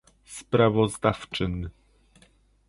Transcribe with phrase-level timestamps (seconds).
[0.25, 1.69] sprawozdawczyn